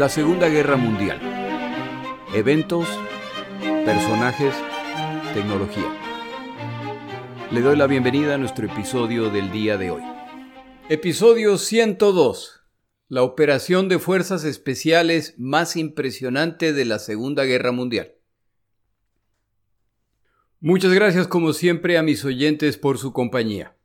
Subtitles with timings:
[0.00, 1.20] La Segunda Guerra Mundial.
[2.34, 2.88] Eventos,
[3.84, 4.54] personajes,
[5.34, 5.94] tecnología.
[7.50, 10.02] Le doy la bienvenida a nuestro episodio del día de hoy.
[10.88, 12.62] Episodio 102.
[13.08, 18.14] La operación de fuerzas especiales más impresionante de la Segunda Guerra Mundial.
[20.60, 23.76] Muchas gracias como siempre a mis oyentes por su compañía.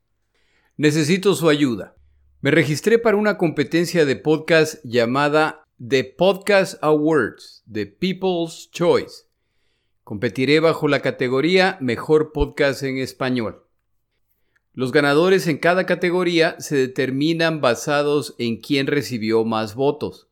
[0.77, 1.97] Necesito su ayuda.
[2.39, 9.25] Me registré para una competencia de podcast llamada The Podcast Awards, The People's Choice.
[10.05, 13.61] Competiré bajo la categoría Mejor Podcast en Español.
[14.71, 20.29] Los ganadores en cada categoría se determinan basados en quién recibió más votos.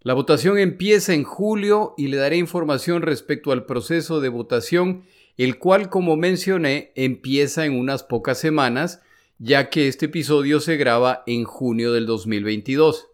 [0.00, 5.04] La votación empieza en julio y le daré información respecto al proceso de votación,
[5.36, 9.00] el cual, como mencioné, empieza en unas pocas semanas,
[9.38, 13.10] ya que este episodio se graba en junio del 2022.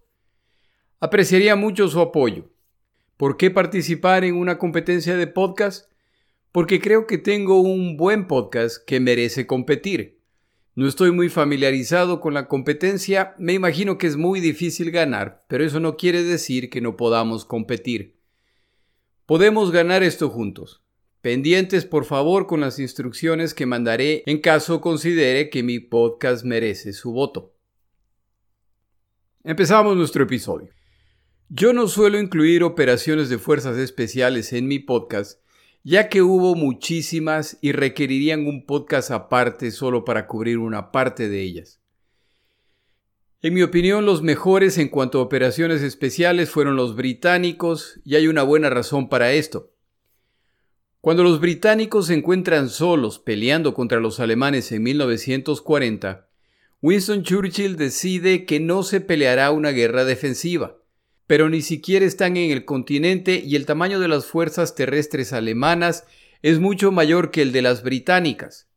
[1.05, 2.49] Apreciaría mucho su apoyo.
[3.17, 5.91] ¿Por qué participar en una competencia de podcast?
[6.53, 10.21] Porque creo que tengo un buen podcast que merece competir.
[10.77, 15.65] No estoy muy familiarizado con la competencia, me imagino que es muy difícil ganar, pero
[15.65, 18.21] eso no quiere decir que no podamos competir.
[19.27, 20.85] Podemos ganar esto juntos.
[21.21, 26.93] Pendientes por favor con las instrucciones que mandaré en caso considere que mi podcast merece
[26.93, 27.57] su voto.
[29.43, 30.71] Empezamos nuestro episodio.
[31.55, 35.39] Yo no suelo incluir operaciones de fuerzas especiales en mi podcast,
[35.85, 41.43] ya que hubo muchísimas y requerirían un podcast aparte solo para cubrir una parte de
[41.43, 41.79] ellas.
[43.43, 48.29] En mi opinión, los mejores en cuanto a operaciones especiales fueron los británicos, y hay
[48.29, 49.75] una buena razón para esto.
[51.03, 56.31] Cuando los británicos se encuentran solos peleando contra los alemanes en 1940,
[56.81, 60.79] Winston Churchill decide que no se peleará una guerra defensiva,
[61.33, 66.05] pero ni siquiera están en el continente y el tamaño de las fuerzas terrestres alemanas
[66.43, 68.69] es mucho mayor que el de las británicas.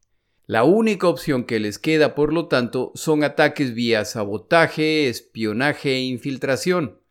[0.45, 6.03] La única opción que les queda, por lo tanto, son ataques vía sabotaje, espionaje e
[6.03, 7.01] infiltración.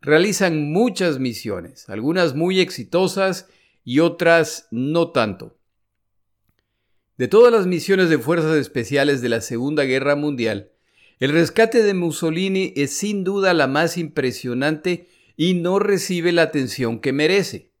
[0.00, 3.48] Realizan muchas misiones, algunas muy exitosas
[3.82, 5.58] y otras no tanto.
[7.16, 10.70] De todas las misiones de fuerzas especiales de la Segunda Guerra Mundial,
[11.20, 17.00] el rescate de Mussolini es sin duda la más impresionante y no recibe la atención
[17.00, 17.72] que merece.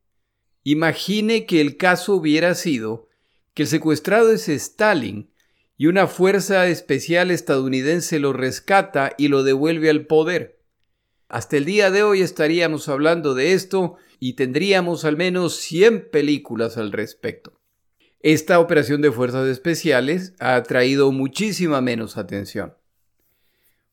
[0.64, 3.08] Imagine que el caso hubiera sido
[3.54, 5.30] que el secuestrado es Stalin
[5.76, 10.60] y una fuerza especial estadounidense lo rescata y lo devuelve al poder.
[11.28, 16.76] Hasta el día de hoy estaríamos hablando de esto y tendríamos al menos 100 películas
[16.76, 17.60] al respecto.
[18.20, 22.74] Esta operación de fuerzas especiales ha atraído muchísima menos atención.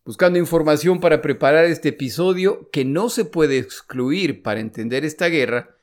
[0.05, 5.75] Buscando información para preparar este episodio que no se puede excluir para entender esta guerra,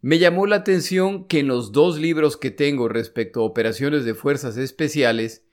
[0.00, 4.14] me llamó la atención que en los dos libros que tengo respecto a operaciones de
[4.14, 5.44] fuerzas especiales,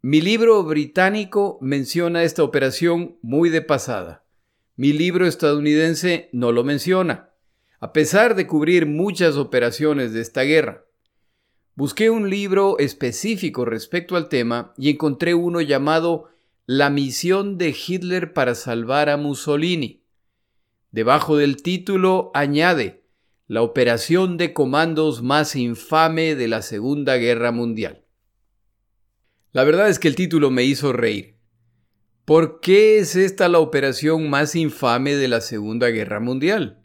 [0.00, 4.26] mi libro británico menciona esta operación muy de pasada
[4.78, 7.30] mi libro estadounidense no lo menciona,
[7.80, 10.84] a pesar de cubrir muchas operaciones de esta guerra.
[11.74, 16.28] Busqué un libro específico respecto al tema y encontré uno llamado
[16.68, 20.02] La misión de Hitler para salvar a Mussolini.
[20.90, 23.04] Debajo del título añade
[23.46, 28.04] la operación de comandos más infame de la Segunda Guerra Mundial.
[29.52, 31.38] La verdad es que el título me hizo reír.
[32.24, 36.82] ¿Por qué es esta la operación más infame de la Segunda Guerra Mundial?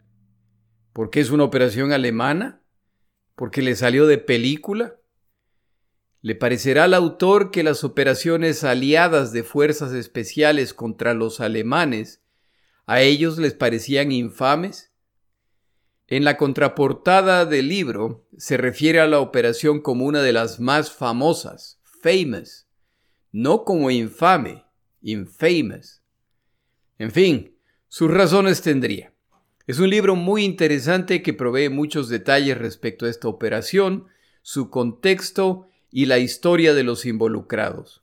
[0.92, 2.62] ¿Por qué es una operación alemana?
[3.34, 5.01] ¿Por qué le salió de película?
[6.22, 12.22] ¿Le parecerá al autor que las operaciones aliadas de fuerzas especiales contra los alemanes
[12.86, 14.92] a ellos les parecían infames?
[16.06, 20.92] En la contraportada del libro se refiere a la operación como una de las más
[20.92, 22.68] famosas, famous,
[23.32, 24.64] no como infame,
[25.00, 26.02] infamous.
[26.98, 27.56] En fin,
[27.88, 29.12] sus razones tendría.
[29.66, 34.06] Es un libro muy interesante que provee muchos detalles respecto a esta operación,
[34.42, 38.02] su contexto y la historia de los involucrados.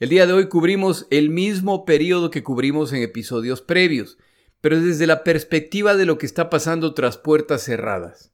[0.00, 4.18] El día de hoy cubrimos el mismo periodo que cubrimos en episodios previos,
[4.60, 8.32] pero desde la perspectiva de lo que está pasando tras puertas cerradas,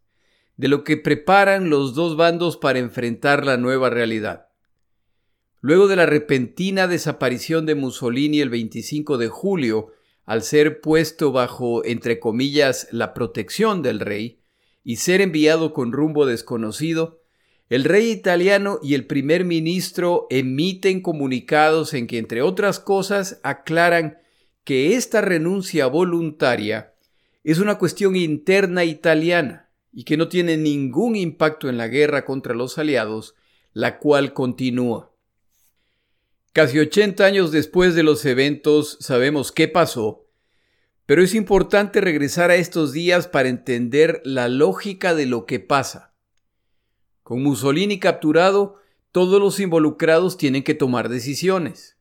[0.56, 4.48] de lo que preparan los dos bandos para enfrentar la nueva realidad.
[5.60, 9.92] Luego de la repentina desaparición de Mussolini el 25 de julio,
[10.24, 14.40] al ser puesto bajo, entre comillas, la protección del rey
[14.84, 17.20] y ser enviado con rumbo desconocido,
[17.68, 24.18] el rey italiano y el primer ministro emiten comunicados en que, entre otras cosas, aclaran
[24.64, 26.94] que esta renuncia voluntaria
[27.44, 32.54] es una cuestión interna italiana y que no tiene ningún impacto en la guerra contra
[32.54, 33.34] los aliados,
[33.72, 35.12] la cual continúa.
[36.52, 40.26] Casi 80 años después de los eventos sabemos qué pasó,
[41.06, 46.07] pero es importante regresar a estos días para entender la lógica de lo que pasa.
[47.28, 48.76] Con Mussolini capturado,
[49.12, 51.98] todos los involucrados tienen que tomar decisiones.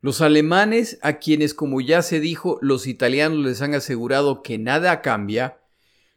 [0.00, 5.02] Los alemanes, a quienes como ya se dijo los italianos les han asegurado que nada
[5.02, 5.58] cambia,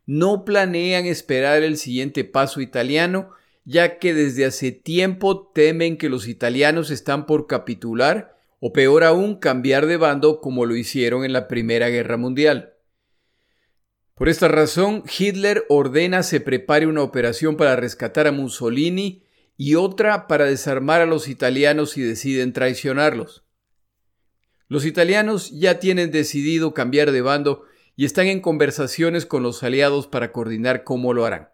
[0.06, 3.32] no planean esperar el siguiente paso italiano,
[3.66, 9.38] ya que desde hace tiempo temen que los italianos están por capitular o peor aún
[9.38, 12.71] cambiar de bando como lo hicieron en la Primera Guerra Mundial.
[14.22, 19.24] Por esta razón, Hitler ordena se prepare una operación para rescatar a Mussolini
[19.58, 23.44] y otra para desarmar a los italianos si deciden traicionarlos.
[24.68, 27.64] Los italianos ya tienen decidido cambiar de bando
[27.96, 31.50] y están en conversaciones con los aliados para coordinar cómo lo harán.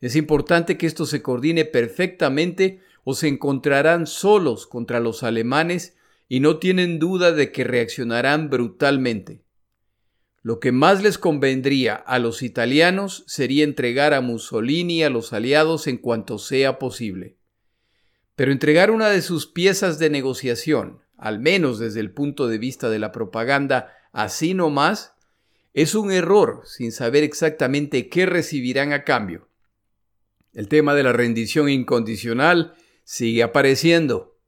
[0.00, 5.96] Es importante que esto se coordine perfectamente o se encontrarán solos contra los alemanes
[6.28, 9.45] y no tienen duda de que reaccionarán brutalmente.
[10.46, 15.88] Lo que más les convendría a los italianos sería entregar a Mussolini a los aliados
[15.88, 17.36] en cuanto sea posible.
[18.36, 22.88] Pero entregar una de sus piezas de negociación, al menos desde el punto de vista
[22.90, 25.16] de la propaganda, así no más,
[25.74, 29.48] es un error sin saber exactamente qué recibirán a cambio.
[30.52, 34.38] El tema de la rendición incondicional sigue apareciendo.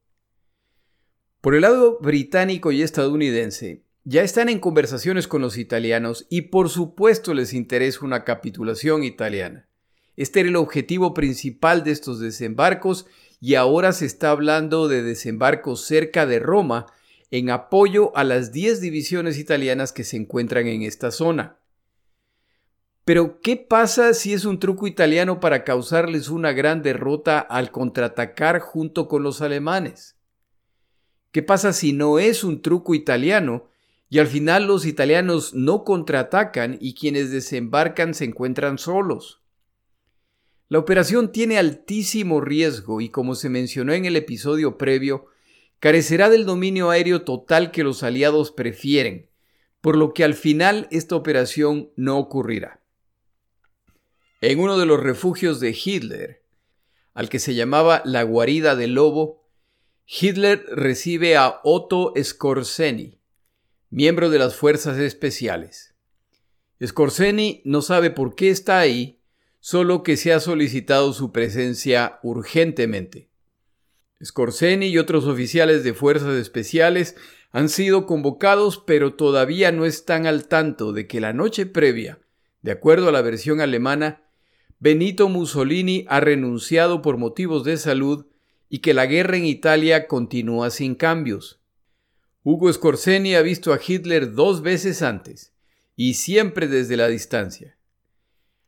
[1.41, 6.69] Por el lado británico y estadounidense, ya están en conversaciones con los italianos y por
[6.69, 9.67] supuesto les interesa una capitulación italiana.
[10.15, 13.05] Este era el objetivo principal de estos desembarcos
[13.39, 16.87] y ahora se está hablando de desembarcos cerca de Roma
[17.29, 21.59] en apoyo a las 10 divisiones italianas que se encuentran en esta zona.
[23.05, 28.59] Pero, ¿qué pasa si es un truco italiano para causarles una gran derrota al contraatacar
[28.59, 30.15] junto con los alemanes?
[31.31, 33.69] ¿Qué pasa si no es un truco italiano
[34.09, 39.41] y al final los italianos no contraatacan y quienes desembarcan se encuentran solos?
[40.67, 45.25] La operación tiene altísimo riesgo y como se mencionó en el episodio previo,
[45.79, 49.29] carecerá del dominio aéreo total que los aliados prefieren,
[49.81, 52.81] por lo que al final esta operación no ocurrirá.
[54.41, 56.43] En uno de los refugios de Hitler,
[57.13, 59.47] al que se llamaba la guarida del lobo,
[60.05, 63.18] Hitler recibe a Otto Skorzeny,
[63.89, 65.95] miembro de las fuerzas especiales.
[66.83, 69.19] Skorzeny no sabe por qué está ahí
[69.59, 73.29] solo que se ha solicitado su presencia urgentemente.
[74.23, 77.15] Scorseni y otros oficiales de fuerzas especiales
[77.51, 82.19] han sido convocados, pero todavía no están al tanto de que la noche previa,
[82.61, 84.23] de acuerdo a la versión alemana,
[84.79, 88.27] Benito Mussolini ha renunciado por motivos de salud
[88.69, 91.58] y que la guerra en Italia continúa sin cambios.
[92.43, 95.53] Hugo Scorseni ha visto a Hitler dos veces antes,
[95.95, 97.77] y siempre desde la distancia.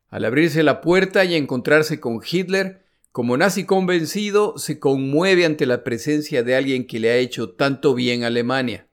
[0.09, 5.84] Al abrirse la puerta y encontrarse con Hitler, como nazi convencido, se conmueve ante la
[5.84, 8.88] presencia de alguien que le ha hecho tanto bien a Alemania.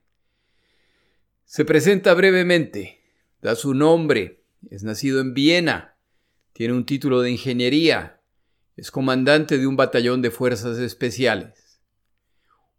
[1.45, 3.01] Se presenta brevemente,
[3.41, 5.97] da su nombre, es nacido en Viena,
[6.53, 8.21] tiene un título de ingeniería,
[8.77, 11.68] es comandante de un batallón de fuerzas especiales.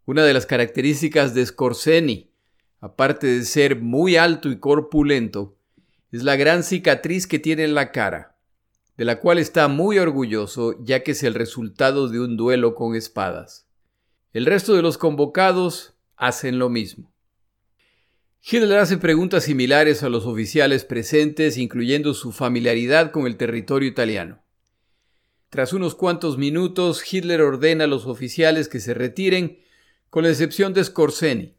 [0.05, 2.31] Una de las características de Scorseni,
[2.79, 5.57] aparte de ser muy alto y corpulento,
[6.11, 8.31] es la gran cicatriz que tiene en la cara
[9.01, 12.95] de la cual está muy orgulloso ya que es el resultado de un duelo con
[12.95, 13.67] espadas.
[14.31, 17.11] El resto de los convocados hacen lo mismo.
[18.43, 24.43] Hitler hace preguntas similares a los oficiales presentes, incluyendo su familiaridad con el territorio italiano.
[25.49, 29.61] Tras unos cuantos minutos, Hitler ordena a los oficiales que se retiren,
[30.11, 31.55] con la excepción de Skorzeny.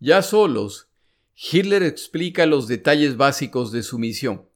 [0.00, 0.90] Ya solos,
[1.34, 4.46] Hitler explica los detalles básicos de su misión.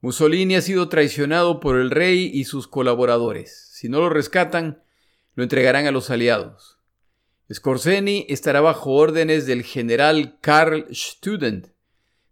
[0.00, 3.70] Mussolini ha sido traicionado por el rey y sus colaboradores.
[3.72, 4.84] Si no lo rescatan,
[5.34, 6.78] lo entregarán a los aliados.
[7.52, 11.66] Scorseni estará bajo órdenes del general Karl Student,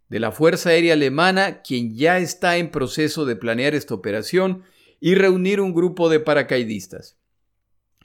[0.07, 4.63] de la Fuerza Aérea Alemana, quien ya está en proceso de planear esta operación
[5.01, 7.18] y reunir un grupo de paracaidistas.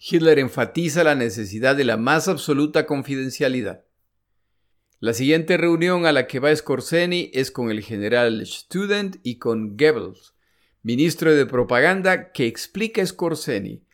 [0.00, 3.84] Hitler enfatiza la necesidad de la más absoluta confidencialidad.
[5.00, 9.76] La siguiente reunión a la que va Scorseni es con el general Student y con
[9.76, 10.34] Goebbels,
[10.82, 13.84] ministro de propaganda, que explica a Scorseni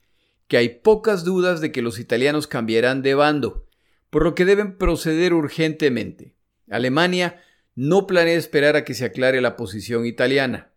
[0.51, 3.69] que hay pocas dudas de que los italianos cambiarán de bando,
[4.11, 6.35] por lo que deben proceder urgentemente.
[6.69, 7.41] Alemania
[7.77, 10.73] no planea esperar a que se aclare la posición italiana.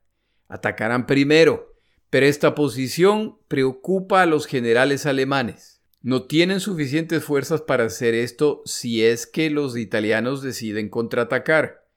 [0.47, 1.72] Atacarán primero,
[2.13, 5.82] pero esta posición preocupa a los generales alemanes.
[6.03, 11.88] No tienen suficientes fuerzas para hacer esto si es que los italianos deciden contraatacar.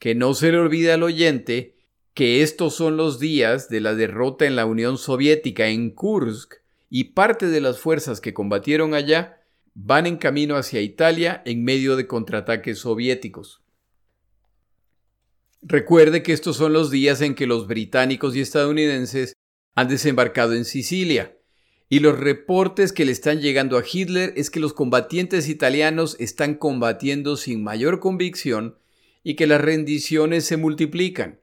[0.00, 1.76] Que no se le olvide al oyente
[2.14, 6.54] que estos son los días de la derrota en la Unión Soviética en Kursk
[6.90, 9.40] y parte de las fuerzas que combatieron allá
[9.72, 13.62] van en camino hacia Italia en medio de contraataques soviéticos.
[15.62, 19.34] Recuerde que estos son los días en que los británicos y estadounidenses
[19.74, 21.36] han desembarcado en Sicilia,
[21.88, 26.54] y los reportes que le están llegando a Hitler es que los combatientes italianos están
[26.54, 28.78] combatiendo sin mayor convicción
[29.22, 31.40] y que las rendiciones se multiplican.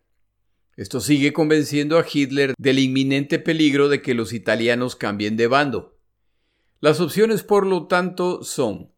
[0.77, 5.97] Esto sigue convenciendo a Hitler del inminente peligro de que los italianos cambien de bando.
[6.79, 8.91] Las opciones, por lo tanto, son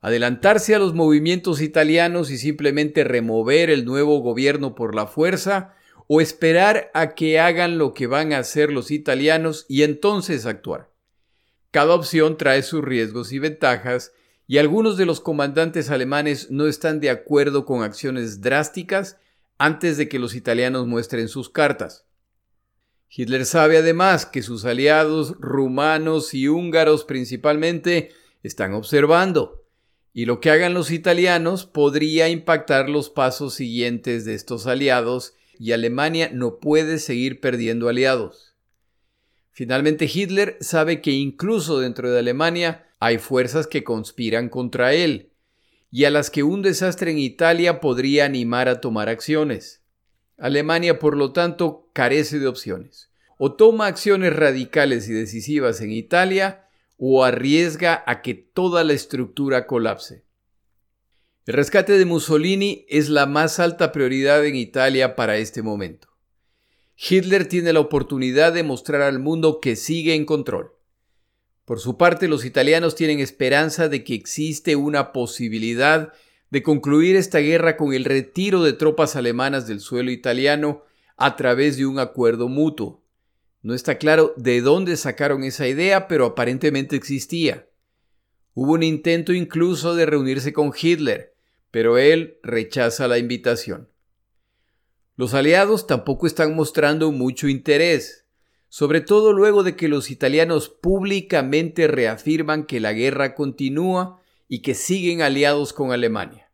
[0.00, 5.74] adelantarse a los movimientos italianos y simplemente remover el nuevo gobierno por la fuerza,
[6.08, 10.90] o esperar a que hagan lo que van a hacer los italianos y entonces actuar.
[11.70, 14.12] Cada opción trae sus riesgos y ventajas,
[14.46, 19.18] y algunos de los comandantes alemanes no están de acuerdo con acciones drásticas
[19.58, 22.06] antes de que los italianos muestren sus cartas.
[23.08, 28.10] Hitler sabe además que sus aliados rumanos y húngaros principalmente
[28.42, 29.64] están observando,
[30.12, 35.72] y lo que hagan los italianos podría impactar los pasos siguientes de estos aliados y
[35.72, 38.54] Alemania no puede seguir perdiendo aliados.
[39.50, 45.32] Finalmente Hitler sabe que incluso dentro de Alemania hay fuerzas que conspiran contra él
[45.90, 49.82] y a las que un desastre en Italia podría animar a tomar acciones.
[50.36, 53.10] Alemania, por lo tanto, carece de opciones.
[53.38, 59.66] O toma acciones radicales y decisivas en Italia o arriesga a que toda la estructura
[59.66, 60.25] colapse.
[61.46, 66.08] El rescate de Mussolini es la más alta prioridad en Italia para este momento.
[66.96, 70.72] Hitler tiene la oportunidad de mostrar al mundo que sigue en control.
[71.64, 76.12] Por su parte, los italianos tienen esperanza de que existe una posibilidad
[76.50, 80.82] de concluir esta guerra con el retiro de tropas alemanas del suelo italiano
[81.16, 83.04] a través de un acuerdo mutuo.
[83.62, 87.68] No está claro de dónde sacaron esa idea, pero aparentemente existía.
[88.52, 91.35] Hubo un intento incluso de reunirse con Hitler,
[91.76, 93.90] pero él rechaza la invitación.
[95.14, 98.24] Los aliados tampoco están mostrando mucho interés,
[98.70, 104.72] sobre todo luego de que los italianos públicamente reafirman que la guerra continúa y que
[104.72, 106.50] siguen aliados con Alemania.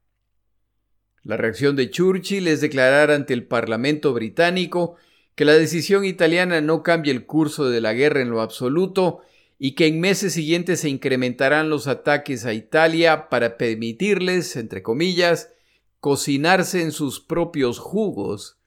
[1.23, 4.97] La reacción de Churchill es declarar ante el Parlamento británico
[5.37, 9.21] que la decisión italiana no cambia el curso de la guerra en lo absoluto
[9.65, 15.53] y que en meses siguientes se incrementarán los ataques a Italia para permitirles, entre comillas,
[16.01, 18.59] cocinarse en sus propios jugos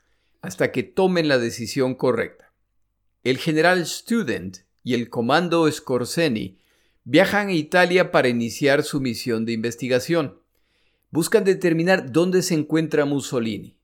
[0.42, 2.54] hasta que tomen la decisión correcta.
[3.26, 6.60] El general Student y el comando Scorseni
[7.04, 10.40] viajan a Italia para iniciar su misión de investigación.
[11.12, 13.76] Buscan determinar dónde se encuentra Mussolini.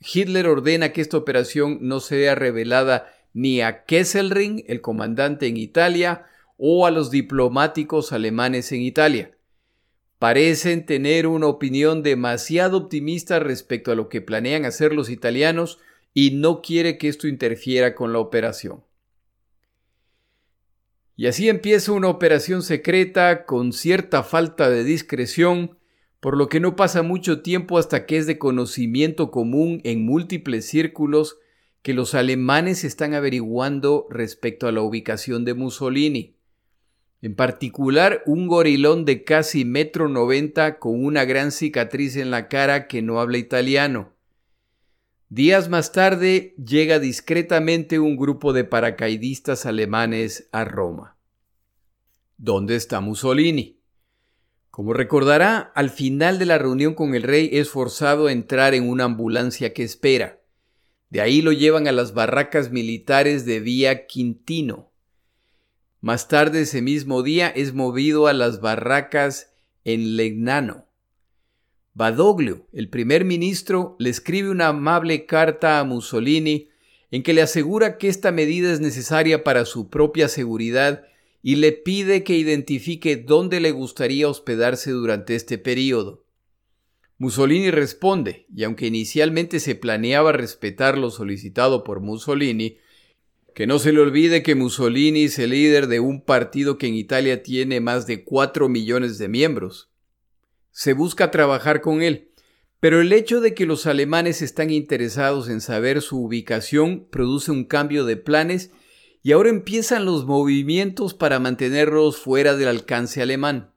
[0.00, 6.24] Hitler ordena que esta operación no sea revelada ni a Kesselring, el comandante en Italia,
[6.56, 9.36] o a los diplomáticos alemanes en Italia.
[10.18, 15.78] Parecen tener una opinión demasiado optimista respecto a lo que planean hacer los italianos
[16.14, 18.84] y no quiere que esto interfiera con la operación.
[21.16, 25.78] Y así empieza una operación secreta con cierta falta de discreción,
[26.20, 30.66] por lo que no pasa mucho tiempo hasta que es de conocimiento común en múltiples
[30.66, 31.38] círculos
[31.82, 36.33] que los alemanes están averiguando respecto a la ubicación de Mussolini
[37.24, 42.86] en particular un gorilón de casi metro noventa con una gran cicatriz en la cara
[42.86, 44.12] que no habla italiano.
[45.30, 51.16] Días más tarde llega discretamente un grupo de paracaidistas alemanes a Roma.
[52.36, 53.80] ¿Dónde está Mussolini?
[54.70, 58.86] Como recordará, al final de la reunión con el rey es forzado a entrar en
[58.86, 60.42] una ambulancia que espera.
[61.08, 64.90] De ahí lo llevan a las barracas militares de Vía Quintino.
[66.04, 70.84] Más tarde ese mismo día es movido a las barracas en Legnano.
[71.94, 76.68] Badoglio, el primer ministro, le escribe una amable carta a Mussolini
[77.10, 81.06] en que le asegura que esta medida es necesaria para su propia seguridad
[81.40, 86.26] y le pide que identifique dónde le gustaría hospedarse durante este periodo.
[87.16, 92.76] Mussolini responde, y aunque inicialmente se planeaba respetar lo solicitado por Mussolini,
[93.54, 96.94] que no se le olvide que Mussolini es el líder de un partido que en
[96.94, 99.90] Italia tiene más de 4 millones de miembros.
[100.72, 102.32] Se busca trabajar con él,
[102.80, 107.64] pero el hecho de que los alemanes están interesados en saber su ubicación produce un
[107.64, 108.72] cambio de planes
[109.22, 113.72] y ahora empiezan los movimientos para mantenerlos fuera del alcance alemán.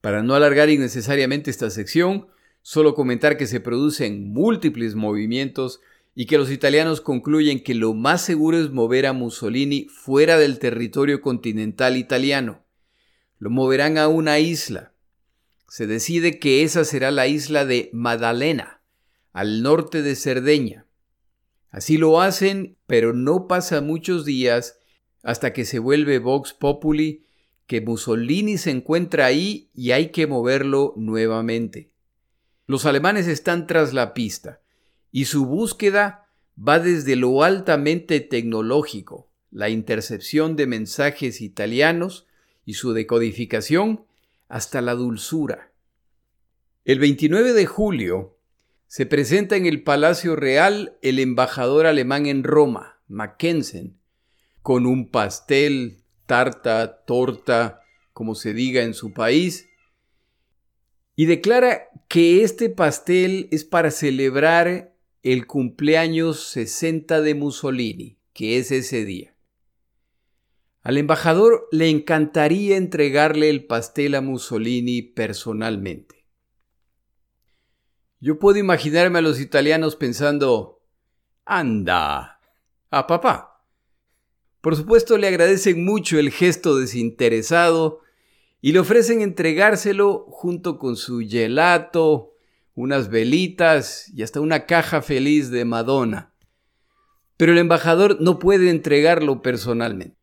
[0.00, 2.26] Para no alargar innecesariamente esta sección,
[2.60, 5.80] solo comentar que se producen múltiples movimientos
[6.18, 10.58] y que los italianos concluyen que lo más seguro es mover a Mussolini fuera del
[10.58, 12.64] territorio continental italiano.
[13.38, 14.94] Lo moverán a una isla.
[15.68, 18.80] Se decide que esa será la isla de Maddalena,
[19.34, 20.86] al norte de Cerdeña.
[21.68, 24.78] Así lo hacen, pero no pasa muchos días
[25.22, 27.26] hasta que se vuelve Vox Populi
[27.66, 31.90] que Mussolini se encuentra ahí y hay que moverlo nuevamente.
[32.66, 34.62] Los alemanes están tras la pista
[35.16, 42.26] y su búsqueda va desde lo altamente tecnológico, la intercepción de mensajes italianos
[42.66, 44.04] y su decodificación,
[44.46, 45.72] hasta la dulzura.
[46.84, 48.36] El 29 de julio,
[48.88, 53.96] se presenta en el Palacio Real el embajador alemán en Roma, Mackensen,
[54.60, 57.80] con un pastel, tarta, torta,
[58.12, 59.66] como se diga en su país,
[61.14, 64.94] y declara que este pastel es para celebrar
[65.32, 69.36] el cumpleaños 60 de Mussolini, que es ese día.
[70.82, 76.28] Al embajador le encantaría entregarle el pastel a Mussolini personalmente.
[78.20, 80.80] Yo puedo imaginarme a los italianos pensando,
[81.44, 82.40] anda,
[82.90, 83.64] a papá.
[84.60, 87.98] Por supuesto le agradecen mucho el gesto desinteresado
[88.60, 92.35] y le ofrecen entregárselo junto con su gelato,
[92.76, 96.34] unas velitas y hasta una caja feliz de Madonna.
[97.36, 100.16] Pero el embajador no puede entregarlo personalmente.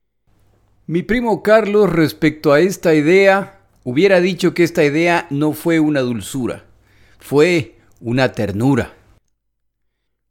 [0.85, 6.01] Mi primo Carlos respecto a esta idea hubiera dicho que esta idea no fue una
[6.01, 6.65] dulzura,
[7.19, 8.93] fue una ternura.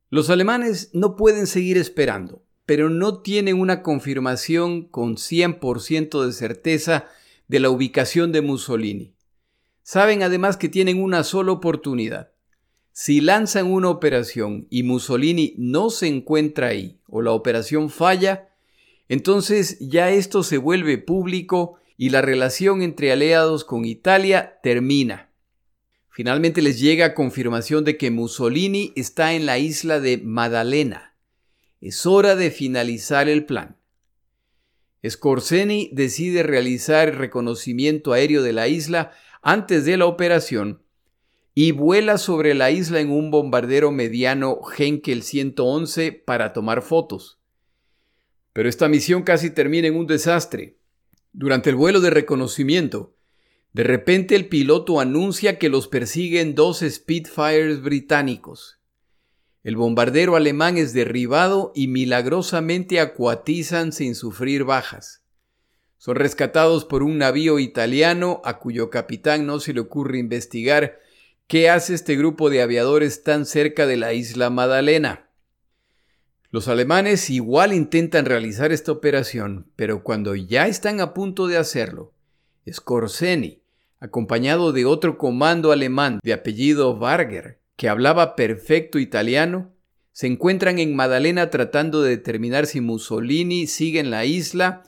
[0.09, 7.07] Los alemanes no pueden seguir esperando, pero no tienen una confirmación con 100% de certeza
[7.49, 9.12] de la ubicación de Mussolini.
[9.83, 12.31] Saben además que tienen una sola oportunidad.
[12.92, 18.51] Si lanzan una operación y Mussolini no se encuentra ahí o la operación falla,
[19.09, 25.31] entonces ya esto se vuelve público y la relación entre aliados con Italia termina.
[26.11, 31.14] Finalmente les llega confirmación de que Mussolini está en la isla de Maddalena.
[31.81, 33.77] Es hora de finalizar el plan.
[35.09, 40.83] Scorseni decide realizar reconocimiento aéreo de la isla antes de la operación
[41.55, 47.40] y vuela sobre la isla en un bombardero mediano Henkel 111 para tomar fotos.
[48.52, 50.78] Pero esta misión casi termina en un desastre.
[51.33, 53.16] Durante el vuelo de reconocimiento,
[53.72, 58.78] de repente el piloto anuncia que los persiguen dos Spitfires británicos.
[59.64, 65.22] El bombardero alemán es derribado y milagrosamente acuatizan sin sufrir bajas.
[66.05, 70.99] Son rescatados por un navío italiano a cuyo capitán no se le ocurre investigar
[71.47, 75.29] qué hace este grupo de aviadores tan cerca de la isla Madalena.
[76.51, 82.12] Los alemanes igual intentan realizar esta operación, pero cuando ya están a punto de hacerlo,
[82.69, 83.62] Scorseni,
[84.01, 89.71] acompañado de otro comando alemán de apellido Varger, que hablaba perfecto italiano,
[90.11, 94.83] se encuentran en Madalena tratando de determinar si Mussolini sigue en la isla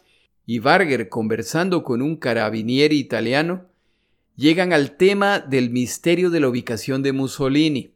[0.46, 3.66] y Varger conversando con un carabinieri italiano,
[4.36, 7.94] llegan al tema del misterio de la ubicación de Mussolini.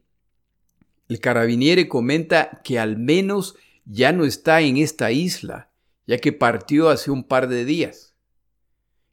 [1.07, 5.69] El carabiniere comenta que al menos ya no está en esta isla,
[6.07, 8.15] ya que partió hace un par de días.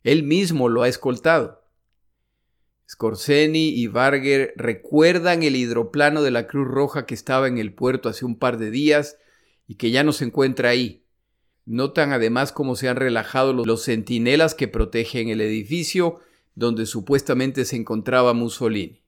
[0.02, 1.64] Él mismo lo ha escoltado.
[2.88, 8.08] Scorseni y Varger recuerdan el hidroplano de la Cruz Roja que estaba en el puerto
[8.08, 9.18] hace un par de días
[9.66, 11.05] y que ya no se encuentra ahí.
[11.66, 16.20] Notan además cómo se han relajado los centinelas que protegen el edificio
[16.54, 19.02] donde supuestamente se encontraba Mussolini.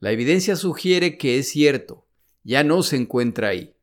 [0.00, 2.08] La evidencia sugiere que es cierto,
[2.42, 3.76] ya no se encuentra ahí.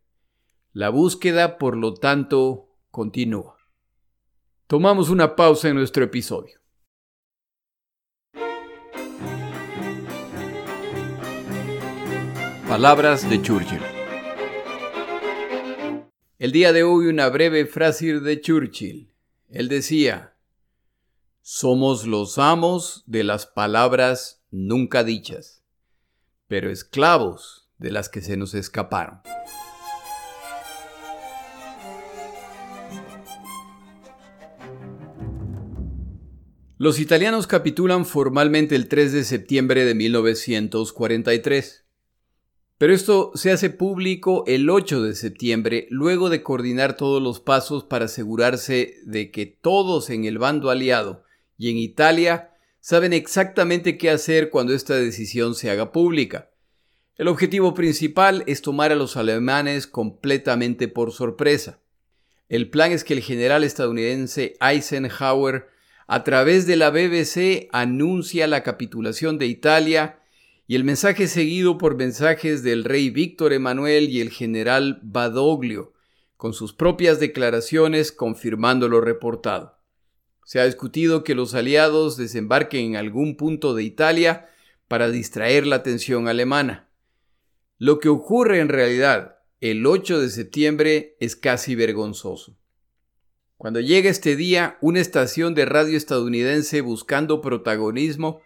[0.73, 3.57] La búsqueda, por lo tanto, continúa.
[4.67, 6.59] Tomamos una pausa en nuestro episodio.
[12.67, 13.96] Palabras de Churchill.
[16.39, 19.11] El día de hoy una breve frase de Churchill.
[19.49, 20.35] Él decía,
[21.41, 25.63] somos los amos de las palabras nunca dichas,
[26.47, 29.21] pero esclavos de las que se nos escaparon.
[36.77, 41.86] Los italianos capitulan formalmente el 3 de septiembre de 1943.
[42.77, 47.83] Pero esto se hace público el 8 de septiembre, luego de coordinar todos los pasos
[47.83, 51.23] para asegurarse de que todos en el bando aliado
[51.57, 56.51] y en Italia saben exactamente qué hacer cuando esta decisión se haga pública.
[57.15, 61.79] El objetivo principal es tomar a los alemanes completamente por sorpresa.
[62.47, 65.67] El plan es que el general estadounidense Eisenhower,
[66.05, 70.19] a través de la BBC, anuncia la capitulación de Italia
[70.67, 75.93] y el mensaje seguido por mensajes del rey Víctor Emanuel y el general Badoglio,
[76.35, 79.77] con sus propias declaraciones confirmando lo reportado.
[80.43, 84.47] Se ha discutido que los aliados desembarquen en algún punto de Italia
[84.87, 86.89] para distraer la atención alemana.
[87.77, 92.57] Lo que ocurre en realidad el 8 de septiembre es casi vergonzoso.
[93.57, 98.41] Cuando llega este día, una estación de radio estadounidense buscando protagonismo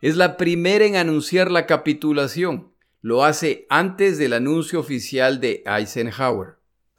[0.00, 2.72] es la primera en anunciar la capitulación.
[3.00, 6.56] Lo hace antes del anuncio oficial de Eisenhower.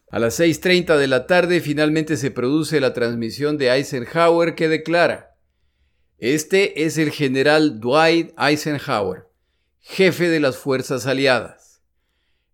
[0.10, 5.36] A las 6.30 de la tarde finalmente se produce la transmisión de Eisenhower que declara,
[6.18, 9.28] Este es el general Dwight Eisenhower,
[9.80, 11.82] jefe de las Fuerzas Aliadas.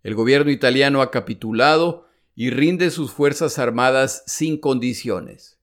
[0.01, 5.59] El gobierno italiano ha capitulado y rinde sus Fuerzas Armadas sin condiciones.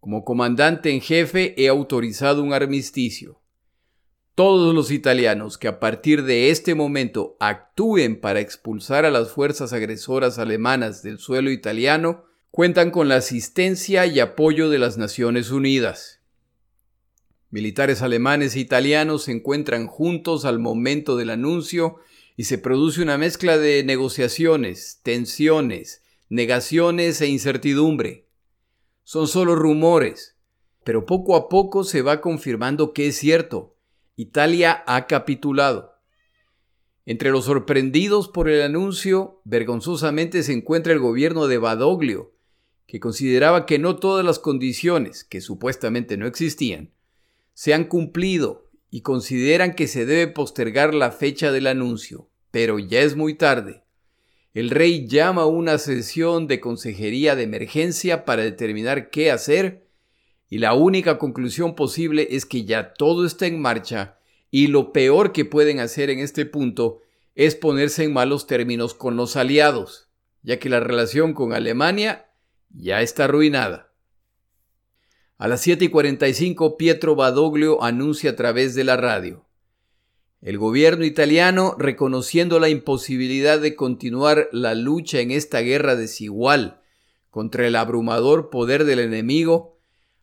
[0.00, 3.40] Como comandante en jefe he autorizado un armisticio
[4.38, 9.72] todos los italianos que a partir de este momento actúen para expulsar a las fuerzas
[9.72, 12.22] agresoras alemanas del suelo italiano
[12.52, 16.20] cuentan con la asistencia y apoyo de las Naciones Unidas.
[17.50, 21.96] Militares alemanes e italianos se encuentran juntos al momento del anuncio
[22.36, 28.28] y se produce una mezcla de negociaciones, tensiones, negaciones e incertidumbre.
[29.02, 30.36] Son solo rumores,
[30.84, 33.74] pero poco a poco se va confirmando que es cierto
[34.20, 35.94] Italia ha capitulado.
[37.06, 42.32] Entre los sorprendidos por el anuncio, vergonzosamente se encuentra el gobierno de Badoglio,
[42.88, 46.90] que consideraba que no todas las condiciones, que supuestamente no existían,
[47.54, 53.02] se han cumplido y consideran que se debe postergar la fecha del anuncio, pero ya
[53.02, 53.84] es muy tarde.
[54.52, 59.87] El rey llama a una sesión de consejería de emergencia para determinar qué hacer
[60.50, 64.18] y la única conclusión posible es que ya todo está en marcha
[64.50, 67.00] y lo peor que pueden hacer en este punto
[67.34, 70.08] es ponerse en malos términos con los aliados,
[70.42, 72.30] ya que la relación con Alemania
[72.70, 73.92] ya está arruinada.
[75.36, 79.44] A las 7 y 45 Pietro Badoglio anuncia a través de la radio.
[80.40, 86.80] El gobierno italiano, reconociendo la imposibilidad de continuar la lucha en esta guerra desigual
[87.30, 89.77] contra el abrumador poder del enemigo,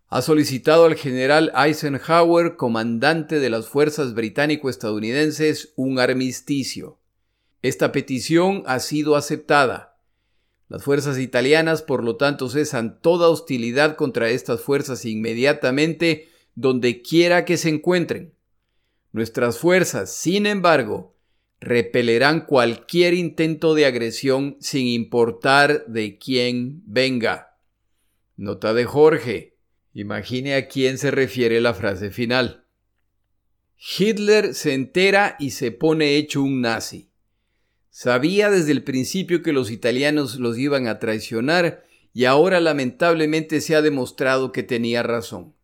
[0.08, 7.00] ha solicitado al general Eisenhower, comandante de las fuerzas británico-estadounidenses, un armisticio.
[7.62, 9.98] Esta petición ha sido aceptada.
[10.68, 17.46] Las fuerzas italianas, por lo tanto, cesan toda hostilidad contra estas fuerzas inmediatamente donde quiera
[17.46, 18.34] que se encuentren.
[19.12, 21.16] Nuestras fuerzas, sin embargo,
[21.60, 27.58] repelerán cualquier intento de agresión sin importar de quién venga.
[28.36, 29.55] Nota de Jorge.
[29.98, 32.66] Imagine a quién se refiere la frase final.
[33.98, 37.12] Hitler se entera y se pone hecho un nazi.
[37.92, 43.74] Sabía desde el principio que los italianos los iban a traicionar y ahora lamentablemente se
[43.74, 45.56] ha demostrado que tenía razón.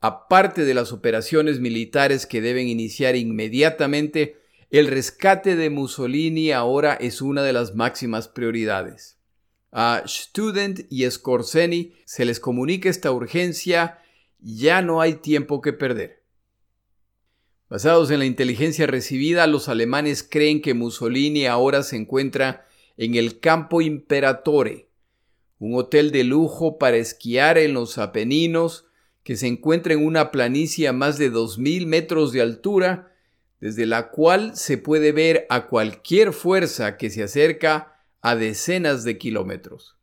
[0.00, 7.20] Aparte de las operaciones militares que deben iniciar inmediatamente, el rescate de Mussolini ahora es
[7.20, 9.19] una de las máximas prioridades.
[9.72, 13.98] A Student y Scorseni se les comunica esta urgencia,
[14.40, 16.24] ya no hay tiempo que perder.
[17.68, 23.38] Basados en la inteligencia recibida, los alemanes creen que Mussolini ahora se encuentra en el
[23.38, 24.88] Campo Imperatore,
[25.60, 28.86] un hotel de lujo para esquiar en los Apeninos
[29.22, 33.14] que se encuentra en una planicie a más de 2.000 metros de altura,
[33.60, 39.18] desde la cual se puede ver a cualquier fuerza que se acerca a decenas de
[39.18, 39.96] kilómetros.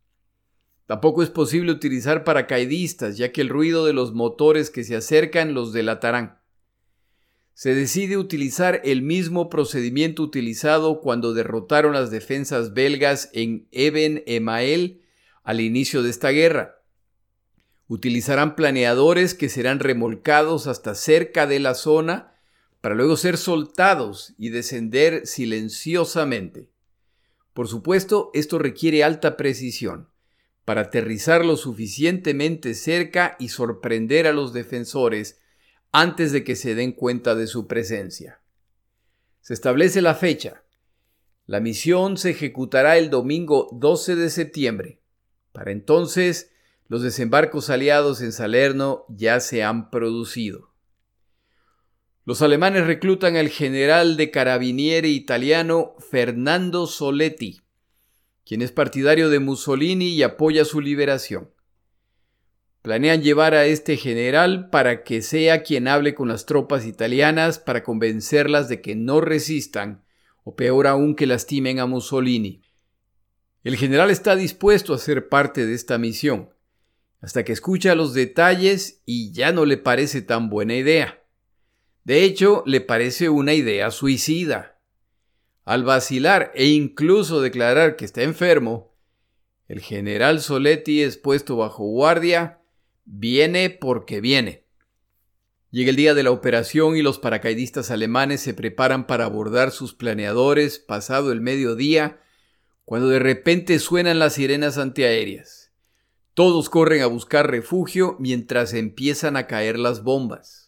[0.86, 5.52] Tampoco es posible utilizar paracaidistas, ya que el ruido de los motores que se acercan
[5.52, 6.38] los delatarán.
[7.52, 15.02] Se decide utilizar el mismo procedimiento utilizado cuando derrotaron las defensas belgas en Eben Emael
[15.42, 16.82] al inicio de esta guerra.
[17.88, 22.32] Utilizarán planeadores que serán remolcados hasta cerca de la zona
[22.80, 26.70] para luego ser soltados y descender silenciosamente.
[27.58, 30.08] Por supuesto, esto requiere alta precisión,
[30.64, 35.40] para aterrizar lo suficientemente cerca y sorprender a los defensores
[35.90, 38.40] antes de que se den cuenta de su presencia.
[39.40, 40.62] Se establece la fecha.
[41.46, 45.00] La misión se ejecutará el domingo 12 de septiembre.
[45.50, 46.52] Para entonces,
[46.86, 50.67] los desembarcos aliados en Salerno ya se han producido.
[52.28, 57.62] Los alemanes reclutan al general de carabinieri italiano Fernando Soletti,
[58.44, 61.50] quien es partidario de Mussolini y apoya su liberación.
[62.82, 67.82] Planean llevar a este general para que sea quien hable con las tropas italianas para
[67.82, 70.04] convencerlas de que no resistan,
[70.44, 72.60] o peor aún que lastimen a Mussolini.
[73.64, 76.50] El general está dispuesto a ser parte de esta misión,
[77.22, 81.22] hasta que escucha los detalles y ya no le parece tan buena idea.
[82.08, 84.80] De hecho, le parece una idea suicida.
[85.66, 88.96] Al vacilar e incluso declarar que está enfermo,
[89.66, 92.62] el general Soletti es puesto bajo guardia,
[93.04, 94.64] viene porque viene.
[95.70, 99.92] Llega el día de la operación y los paracaidistas alemanes se preparan para abordar sus
[99.92, 102.22] planeadores pasado el mediodía,
[102.86, 105.74] cuando de repente suenan las sirenas antiaéreas.
[106.32, 110.67] Todos corren a buscar refugio mientras empiezan a caer las bombas.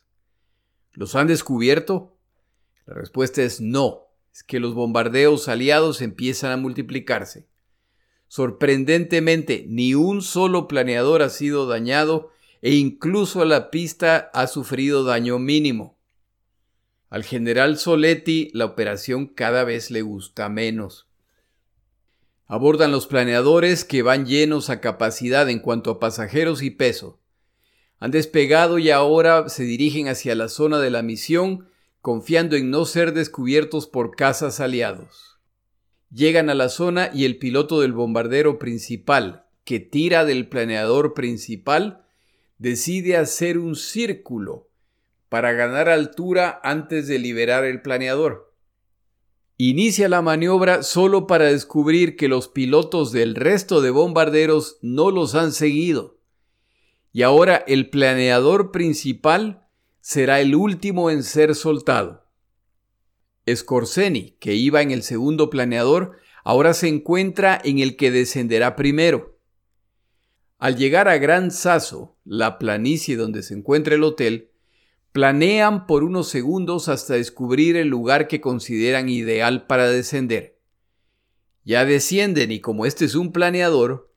[0.92, 2.16] ¿Los han descubierto?
[2.86, 7.46] La respuesta es no, es que los bombardeos aliados empiezan a multiplicarse.
[8.28, 12.30] Sorprendentemente, ni un solo planeador ha sido dañado
[12.62, 15.98] e incluso la pista ha sufrido daño mínimo.
[17.08, 21.08] Al general Soletti la operación cada vez le gusta menos.
[22.46, 27.19] Abordan los planeadores que van llenos a capacidad en cuanto a pasajeros y peso.
[28.00, 31.68] Han despegado y ahora se dirigen hacia la zona de la misión
[32.00, 35.38] confiando en no ser descubiertos por cazas aliados.
[36.10, 42.06] Llegan a la zona y el piloto del bombardero principal, que tira del planeador principal,
[42.58, 44.70] decide hacer un círculo
[45.28, 48.54] para ganar altura antes de liberar el planeador.
[49.58, 55.34] Inicia la maniobra solo para descubrir que los pilotos del resto de bombarderos no los
[55.34, 56.19] han seguido.
[57.12, 59.66] Y ahora el planeador principal
[60.00, 62.26] será el último en ser soltado.
[63.52, 69.38] Scorseni, que iba en el segundo planeador, ahora se encuentra en el que descenderá primero.
[70.58, 74.50] Al llegar a Gran Sasso, la planicie donde se encuentra el hotel,
[75.12, 80.60] planean por unos segundos hasta descubrir el lugar que consideran ideal para descender.
[81.64, 84.09] Ya descienden y como este es un planeador,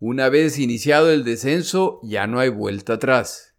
[0.00, 3.54] una vez iniciado el descenso ya no hay vuelta atrás.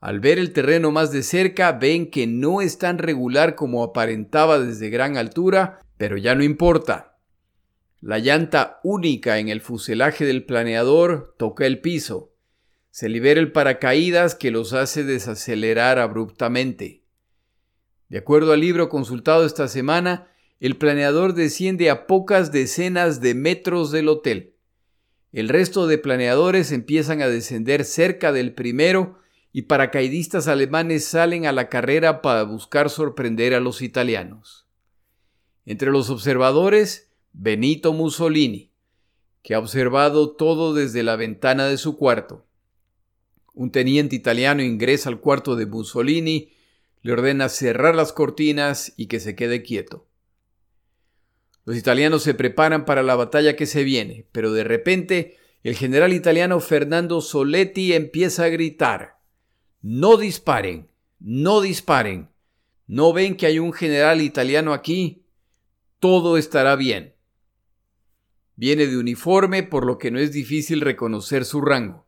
[0.00, 4.58] Al ver el terreno más de cerca ven que no es tan regular como aparentaba
[4.58, 7.16] desde gran altura, pero ya no importa.
[8.02, 12.34] La llanta única en el fuselaje del planeador toca el piso.
[12.90, 17.02] Se libera el paracaídas que los hace desacelerar abruptamente.
[18.10, 20.28] De acuerdo al libro consultado esta semana,
[20.60, 24.55] el planeador desciende a pocas decenas de metros del hotel.
[25.36, 29.18] El resto de planeadores empiezan a descender cerca del primero
[29.52, 34.66] y paracaidistas alemanes salen a la carrera para buscar sorprender a los italianos.
[35.66, 38.72] Entre los observadores Benito Mussolini,
[39.42, 42.46] que ha observado todo desde la ventana de su cuarto.
[43.52, 46.54] Un teniente italiano ingresa al cuarto de Mussolini,
[47.02, 50.08] le ordena cerrar las cortinas y que se quede quieto.
[51.66, 56.12] Los italianos se preparan para la batalla que se viene, pero de repente el general
[56.12, 59.18] italiano Fernando Soletti empieza a gritar
[59.82, 62.30] No disparen, no disparen.
[62.86, 65.26] ¿No ven que hay un general italiano aquí?
[65.98, 67.16] Todo estará bien.
[68.54, 72.06] Viene de uniforme, por lo que no es difícil reconocer su rango.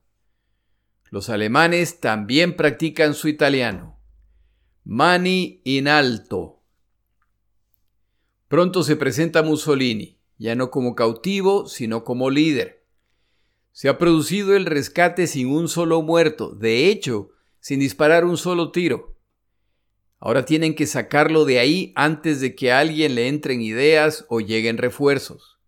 [1.11, 3.99] Los alemanes también practican su italiano.
[4.85, 6.58] Mani in alto.
[8.49, 12.85] Pronto se presenta Mussolini, ya no como cautivo, sino como líder.
[13.73, 17.31] Se ha producido el rescate sin un solo muerto, de hecho,
[17.61, 19.19] sin disparar un solo tiro.
[20.19, 24.41] Ahora tienen que sacarlo de ahí antes de que a alguien le entren ideas o
[24.41, 25.59] lleguen refuerzos.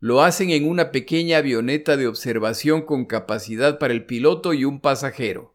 [0.00, 4.80] Lo hacen en una pequeña avioneta de observación con capacidad para el piloto y un
[4.80, 5.54] pasajero.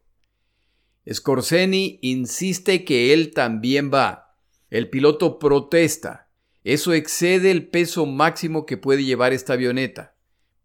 [1.10, 4.36] Scorseni insiste que él también va.
[4.70, 6.23] El piloto protesta.
[6.64, 10.16] Eso excede el peso máximo que puede llevar esta avioneta.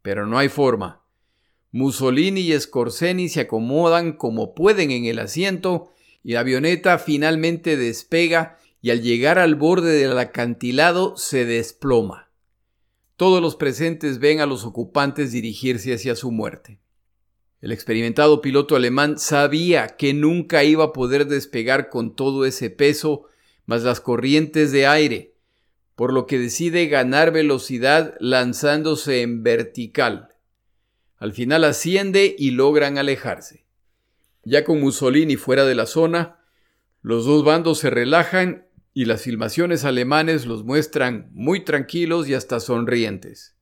[0.02, 1.04] Pero no hay forma.
[1.72, 5.92] Mussolini y Scorseni se acomodan como pueden en el asiento
[6.24, 12.30] y la avioneta finalmente despega y al llegar al borde del acantilado se desploma.
[13.18, 16.80] todos los presentes ven a los ocupantes dirigirse hacia su muerte.
[17.60, 23.26] El experimentado piloto alemán sabía que nunca iba a poder despegar con todo ese peso
[23.66, 25.29] más las corrientes de aire,
[26.00, 30.30] por lo que decide ganar velocidad lanzándose en vertical.
[31.18, 33.66] Al final asciende y logran alejarse.
[34.46, 36.40] Ya con Mussolini fuera de la zona,
[37.02, 42.62] los dos bandos se relajan y las filmaciones alemanes los muestran muy tranquilos y hasta
[42.62, 43.58] sonrientes.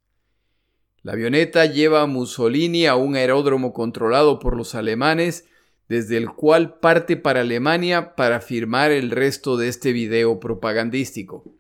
[1.02, 5.48] La avioneta lleva a Mussolini a un aeródromo controlado por los alemanes,
[5.90, 11.57] desde el cual parte para Alemania para firmar el resto de este video propagandístico.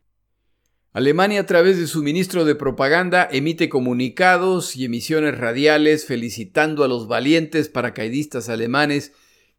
[0.97, 6.87] Alemania a través de su ministro de propaganda emite comunicados y emisiones radiales felicitando a
[6.87, 9.13] los valientes paracaidistas alemanes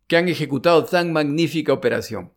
[0.08, 2.32] que han ejecutado tan magnífica operación.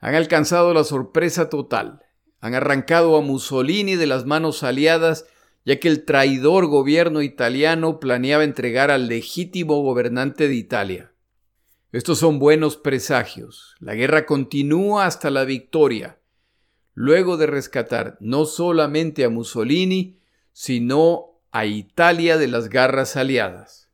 [0.00, 2.02] Han alcanzado la sorpresa total,
[2.40, 5.26] han arrancado a Mussolini de las manos aliadas
[5.64, 11.12] ya que el traidor gobierno italiano planeaba entregar al legítimo gobernante de Italia.
[11.92, 13.76] Estos son buenos presagios.
[13.78, 16.18] La guerra continúa hasta la victoria,
[16.98, 20.18] luego de rescatar no solamente a Mussolini,
[20.52, 23.92] sino a Italia de las garras aliadas.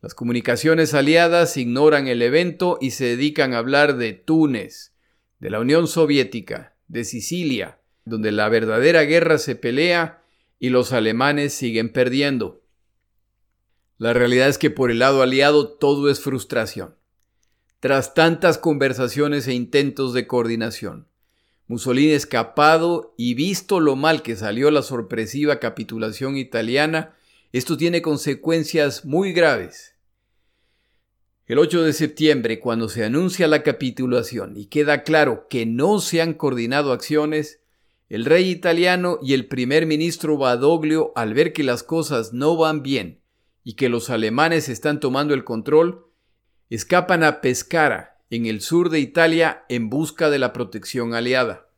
[0.00, 4.94] Las comunicaciones aliadas ignoran el evento y se dedican a hablar de Túnez,
[5.40, 10.22] de la Unión Soviética, de Sicilia, donde la verdadera guerra se pelea
[10.58, 12.62] y los alemanes siguen perdiendo.
[13.98, 16.94] La realidad es que por el lado aliado todo es frustración.
[17.78, 21.09] Tras tantas conversaciones e intentos de coordinación,
[21.70, 27.14] Mussolini escapado y visto lo mal que salió la sorpresiva capitulación italiana,
[27.52, 29.94] esto tiene consecuencias muy graves.
[31.46, 36.20] El 8 de septiembre, cuando se anuncia la capitulación y queda claro que no se
[36.20, 37.60] han coordinado acciones,
[38.08, 42.82] el rey italiano y el primer ministro Badoglio, al ver que las cosas no van
[42.82, 43.20] bien
[43.62, 46.04] y que los alemanes están tomando el control,
[46.68, 51.68] escapan a Pescara, en el sur de Italia, en busca de la protección aliada.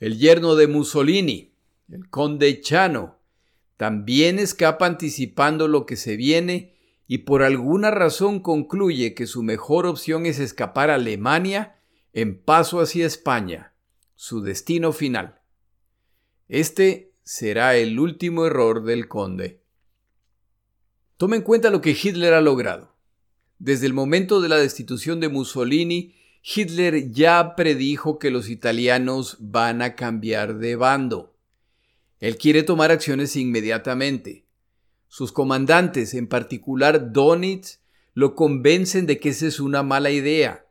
[0.00, 1.54] El yerno de Mussolini,
[1.88, 3.18] el conde Chano,
[3.76, 6.74] también escapa anticipando lo que se viene
[7.06, 11.76] y por alguna razón concluye que su mejor opción es escapar a Alemania
[12.12, 13.74] en paso hacia España
[14.16, 15.40] su destino final.
[16.48, 19.62] Este será el último error del conde.
[21.18, 22.93] Tome en cuenta lo que Hitler ha logrado.
[23.58, 29.80] Desde el momento de la destitución de Mussolini, Hitler ya predijo que los italianos van
[29.82, 31.34] a cambiar de bando.
[32.20, 34.44] Él quiere tomar acciones inmediatamente.
[35.08, 37.80] Sus comandantes, en particular Donitz,
[38.12, 40.66] lo convencen de que esa es una mala idea.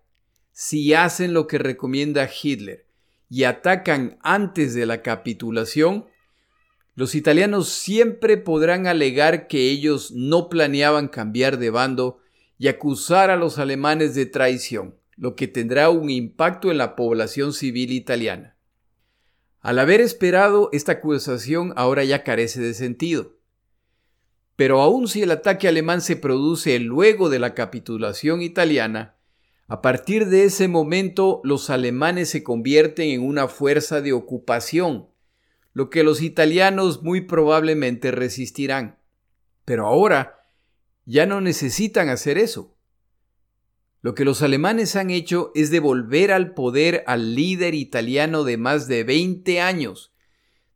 [0.51, 2.85] Si hacen lo que recomienda Hitler,
[3.33, 6.05] y atacan antes de la capitulación,
[6.93, 12.19] los italianos siempre podrán alegar que ellos no planeaban cambiar de bando
[12.57, 17.53] y acusar a los alemanes de traición, lo que tendrá un impacto en la población
[17.53, 18.57] civil italiana.
[19.59, 23.37] Al haber esperado, esta acusación ahora ya carece de sentido.
[24.55, 29.15] Pero aun si el ataque alemán se produce luego de la capitulación italiana,
[29.67, 35.07] a partir de ese momento los alemanes se convierten en una fuerza de ocupación,
[35.73, 38.99] lo que los italianos muy probablemente resistirán.
[39.65, 40.42] Pero ahora
[41.05, 42.75] ya no necesitan hacer eso.
[44.01, 48.87] Lo que los alemanes han hecho es devolver al poder al líder italiano de más
[48.87, 50.13] de 20 años,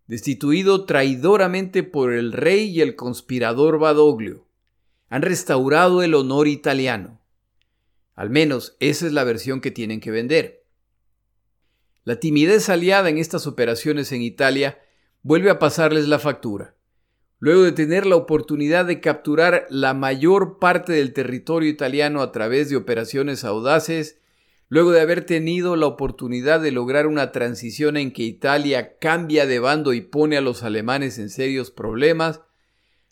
[0.08, 4.48] destituido traidoramente por el rey y el conspirador Badoglio.
[5.10, 7.20] Han restaurado el honor italiano.
[8.16, 10.66] Al menos esa es la versión que tienen que vender.
[12.06, 14.80] La timidez aliada en estas operaciones en Italia
[15.22, 16.77] vuelve a pasarles la factura.
[17.40, 22.70] Luego de tener la oportunidad de capturar la mayor parte del territorio italiano a través
[22.70, 24.20] de operaciones audaces,
[24.70, 29.60] luego de haber tenido la oportunidad de lograr una transición en que Italia cambia de
[29.60, 32.42] bando y pone a los alemanes en serios problemas,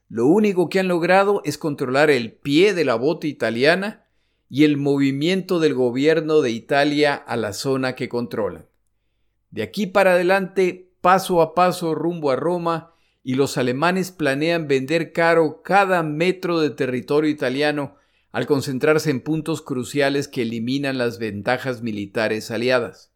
[0.10, 4.06] lo único que han logrado es controlar el pie de la bota italiana
[4.50, 8.68] y el movimiento del gobierno de Italia a la zona que controlan.
[9.52, 12.95] De aquí para adelante, paso a paso rumbo a Roma,
[13.28, 17.96] y los alemanes planean vender caro cada metro de territorio italiano
[18.32, 23.12] al concentrarse en puntos cruciales que eliminan las ventajas militares aliadas.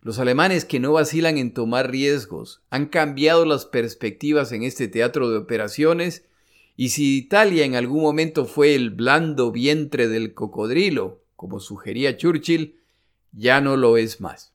[0.00, 5.30] Los alemanes que no vacilan en tomar riesgos han cambiado las perspectivas en este teatro
[5.30, 6.24] de operaciones
[6.76, 12.74] y si Italia en algún momento fue el blando vientre del cocodrilo, como sugería Churchill,
[13.30, 14.51] ya no lo es más.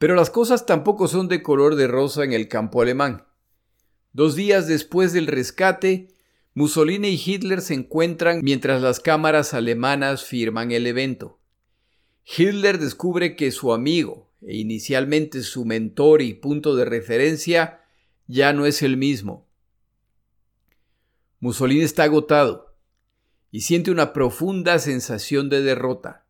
[0.00, 3.26] Pero las cosas tampoco son de color de rosa en el campo alemán.
[4.14, 6.08] Dos días después del rescate,
[6.54, 11.38] Mussolini y Hitler se encuentran mientras las cámaras alemanas firman el evento.
[12.24, 17.82] Hitler descubre que su amigo, e inicialmente su mentor y punto de referencia,
[18.26, 19.50] ya no es el mismo.
[21.40, 22.74] Mussolini está agotado
[23.50, 26.24] y siente una profunda sensación de derrota.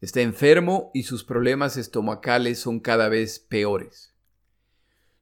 [0.00, 4.14] Está enfermo y sus problemas estomacales son cada vez peores.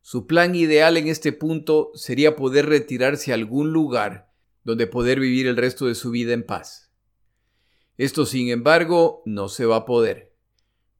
[0.02, 4.30] Su plan ideal en este punto sería poder retirarse a algún lugar
[4.64, 6.92] donde poder vivir el resto de su vida en paz.
[7.96, 10.32] Esto, sin embargo, no se va a poder.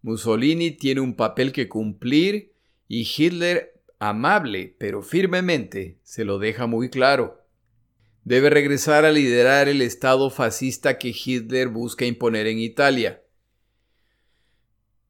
[0.03, 2.55] Mussolini tiene un papel que cumplir
[2.89, 7.45] y Hitler, amable pero firmemente, se lo deja muy claro.
[8.25, 13.23] Debe regresar a liderar el Estado fascista que Hitler busca imponer en Italia.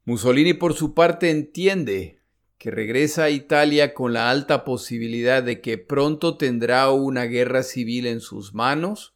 [0.08, 2.22] Mussolini por su parte entiende
[2.56, 8.06] que regresa a Italia con la alta posibilidad de que pronto tendrá una guerra civil
[8.06, 9.14] en sus manos,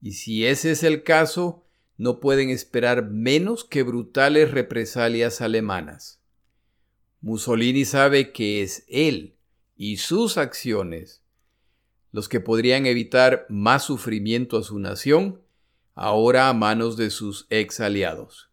[0.00, 1.64] y si ese es el caso,
[1.96, 6.22] no pueden esperar menos que brutales represalias alemanas.
[7.20, 9.34] Mussolini sabe que es él
[9.74, 11.24] y sus acciones
[12.12, 15.42] los que podrían evitar más sufrimiento a su nación,
[15.96, 18.52] ahora a manos de sus ex aliados.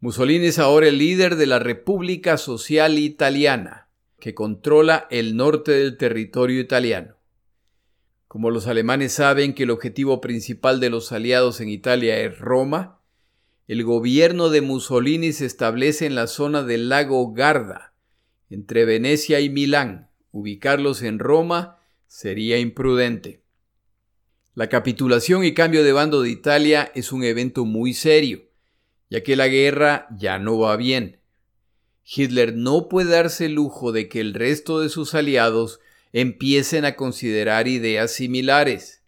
[0.00, 3.88] Mussolini es ahora el líder de la República Social Italiana,
[4.20, 7.16] que controla el norte del territorio italiano.
[8.28, 13.00] Como los alemanes saben que el objetivo principal de los aliados en Italia es Roma,
[13.68, 17.94] el gobierno de Mussolini se establece en la zona del lago Garda,
[18.50, 20.10] entre Venecia y Milán.
[20.30, 23.42] Ubicarlos en Roma sería imprudente.
[24.54, 28.45] La capitulación y cambio de bando de Italia es un evento muy serio,
[29.10, 31.20] ya que la guerra ya no va bien.
[32.04, 35.80] Hitler no puede darse el lujo de que el resto de sus aliados
[36.12, 39.02] empiecen a considerar ideas similares.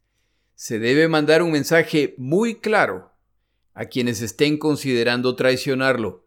[0.55, 3.13] Se debe mandar un mensaje muy claro
[3.73, 6.27] a quienes estén considerando traicionarlo.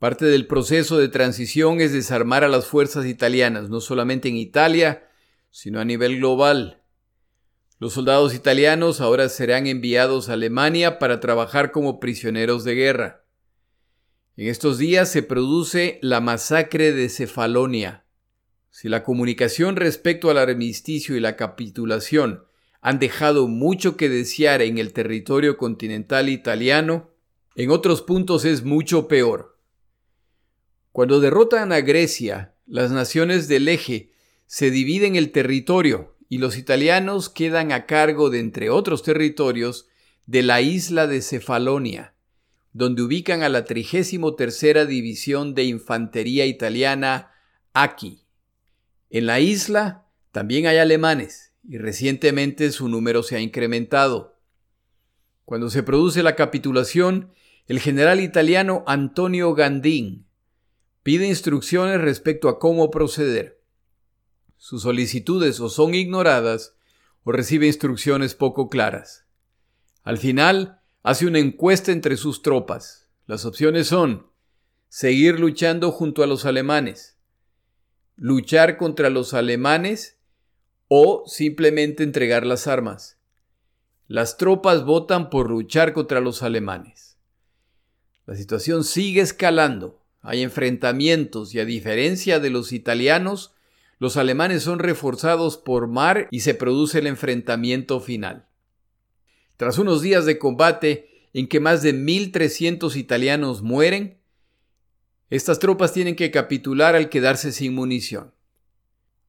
[0.00, 5.08] Parte del proceso de transición es desarmar a las fuerzas italianas, no solamente en Italia,
[5.50, 6.79] sino a nivel global.
[7.80, 13.24] Los soldados italianos ahora serán enviados a Alemania para trabajar como prisioneros de guerra.
[14.36, 18.04] En estos días se produce la masacre de Cefalonia,
[18.68, 22.44] si la comunicación respecto al armisticio y la capitulación
[22.82, 27.08] han dejado mucho que desear en el territorio continental italiano,
[27.54, 29.58] en otros puntos es mucho peor.
[30.92, 34.12] Cuando derrotan a Grecia, las naciones del eje
[34.44, 39.88] se dividen el territorio y los italianos quedan a cargo de, entre otros territorios,
[40.26, 42.14] de la isla de Cefalonia,
[42.72, 47.32] donde ubican a la 33 División de Infantería Italiana
[47.74, 48.22] Aki.
[49.10, 54.38] En la isla también hay alemanes y recientemente su número se ha incrementado.
[55.44, 57.32] Cuando se produce la capitulación,
[57.66, 60.28] el general italiano Antonio Gandin
[61.02, 63.59] pide instrucciones respecto a cómo proceder.
[64.60, 66.76] Sus solicitudes o son ignoradas
[67.24, 69.24] o recibe instrucciones poco claras.
[70.02, 73.08] Al final, hace una encuesta entre sus tropas.
[73.26, 74.26] Las opciones son
[74.90, 77.16] seguir luchando junto a los alemanes,
[78.16, 80.18] luchar contra los alemanes
[80.88, 83.18] o simplemente entregar las armas.
[84.08, 87.16] Las tropas votan por luchar contra los alemanes.
[88.26, 90.02] La situación sigue escalando.
[90.20, 93.54] Hay enfrentamientos y a diferencia de los italianos,
[94.00, 98.48] los alemanes son reforzados por mar y se produce el enfrentamiento final.
[99.58, 104.18] Tras unos días de combate en que más de 1.300 italianos mueren,
[105.28, 108.32] estas tropas tienen que capitular al quedarse sin munición.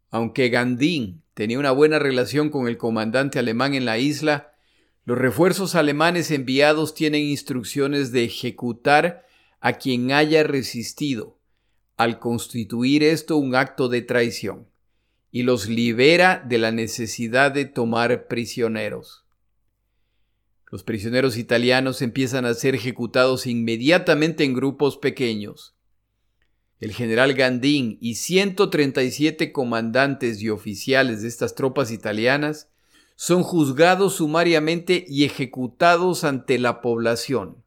[0.10, 4.54] Aunque Gandín tenía una buena relación con el comandante alemán en la isla,
[5.04, 9.26] los refuerzos alemanes enviados tienen instrucciones de ejecutar
[9.60, 11.41] a quien haya resistido,
[12.02, 14.68] al constituir esto un acto de traición,
[15.32, 19.26] y los libera de la necesidad de tomar prisioneros.
[20.72, 25.76] Los prisioneros italianos empiezan a ser ejecutados inmediatamente en grupos pequeños
[26.82, 32.70] el general Gandín y 137 comandantes y oficiales de estas tropas italianas
[33.16, 37.64] son juzgados sumariamente y ejecutados ante la población.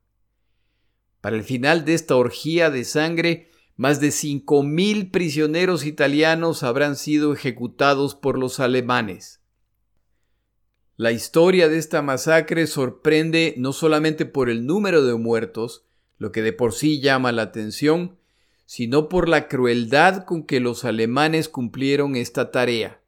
[1.21, 7.33] Para el final de esta orgía de sangre, más de 5.000 prisioneros italianos habrán sido
[7.33, 9.41] ejecutados por los alemanes.
[10.97, 15.85] La historia de esta masacre sorprende no solamente por el número de muertos,
[16.19, 18.17] lo que de por sí llama la atención,
[18.65, 23.01] sino por la crueldad con que los alemanes cumplieron esta tarea.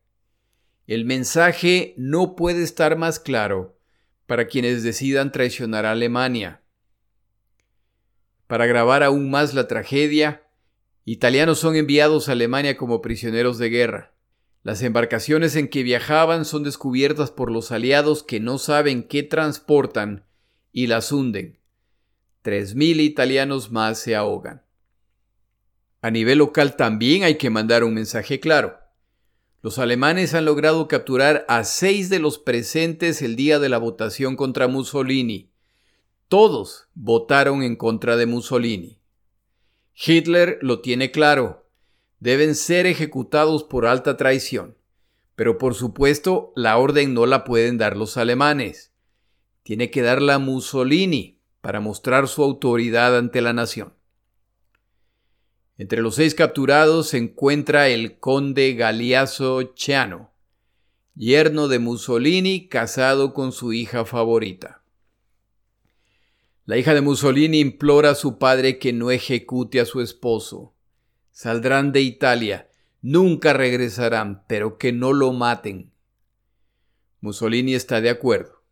[0.89, 3.79] El mensaje no puede estar más claro
[4.27, 6.63] para quienes decidan traicionar a Alemania.
[8.49, 10.46] Para agravar aún más la tragedia,
[11.07, 14.13] italianos son enviados a Alemania como prisioneros de guerra.
[14.65, 20.27] Las embarcaciones en que viajaban son descubiertas por los aliados que no saben qué transportan
[20.73, 21.61] y las hunden.
[22.43, 24.63] Tres mil italianos más se ahogan.
[26.03, 28.77] A nivel local también hay que mandar un mensaje claro.
[29.63, 34.35] Los alemanes han logrado capturar a seis de los presentes el día de la votación
[34.35, 35.51] contra Mussolini.
[36.29, 38.96] Todos votaron en contra de Mussolini.
[39.99, 41.67] Hitler lo tiene claro.
[42.21, 44.77] Deben ser ejecutados por alta traición.
[45.35, 48.93] Pero por supuesto, la orden no la pueden dar los alemanes.
[49.63, 53.95] Tiene que darla Mussolini para mostrar su autoridad ante la nación.
[55.79, 60.33] Entre los seis capturados se encuentra el conde Galeazzo Ciano,
[61.15, 64.86] yerno de Mussolini casado con su hija favorita.
[66.67, 70.75] La hija de Mussolini implora a su padre que no ejecute a su esposo.
[71.31, 72.69] Saldrán de Italia,
[73.03, 75.93] nunca regresarán, pero que no lo maten.
[77.21, 78.65] Mussolini está de acuerdo.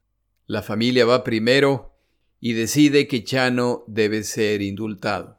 [0.47, 1.95] La familia va primero
[2.41, 5.39] y decide que Chano debe ser indultado.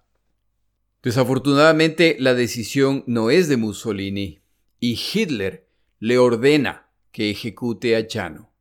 [1.04, 4.40] Desafortunadamente, la decisión no es de Mussolini
[4.80, 5.68] y Hitler
[6.00, 8.55] le ordena que ejecute a Chano.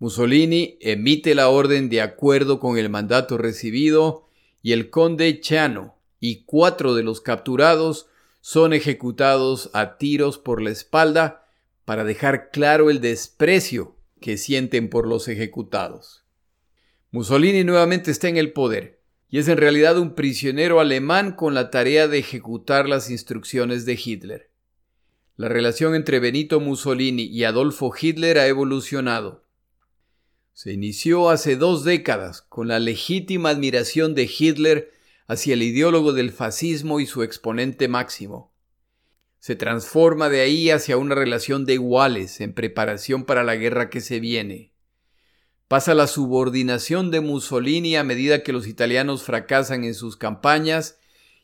[0.00, 4.26] Mussolini emite la orden de acuerdo con el mandato recibido
[4.62, 8.06] y el conde Chano y cuatro de los capturados
[8.40, 11.46] son ejecutados a tiros por la espalda
[11.84, 16.24] para dejar claro el desprecio que sienten por los ejecutados.
[17.10, 21.70] Mussolini nuevamente está en el poder y es en realidad un prisionero alemán con la
[21.70, 24.50] tarea de ejecutar las instrucciones de Hitler.
[25.36, 29.49] La relación entre Benito Mussolini y Adolfo Hitler ha evolucionado.
[30.52, 34.92] Se inició hace dos décadas con la legítima admiración de Hitler
[35.26, 38.52] hacia el ideólogo del fascismo y su exponente máximo.
[39.38, 44.00] Se transforma de ahí hacia una relación de iguales en preparación para la guerra que
[44.00, 44.70] se viene
[45.70, 50.98] pasa la subordinación de Mussolini a medida que los italianos fracasan en sus campañas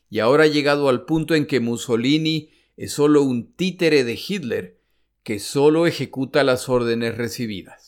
[0.09, 4.81] y ahora ha llegado al punto en que Mussolini es solo un títere de Hitler
[5.23, 7.86] que solo ejecuta las órdenes recibidas.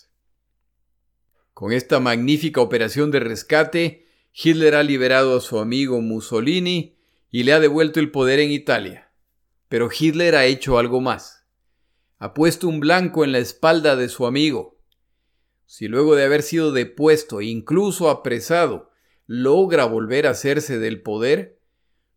[1.59, 6.95] Con esta magnífica operación de rescate, Hitler ha liberado a su amigo Mussolini
[7.29, 9.11] y le ha devuelto el poder en Italia.
[9.67, 11.43] Pero Hitler ha hecho algo más.
[12.17, 14.79] Ha puesto un blanco en la espalda de su amigo,
[15.65, 18.89] si luego de haber sido depuesto e incluso apresado,
[19.27, 21.59] logra volver a hacerse del poder,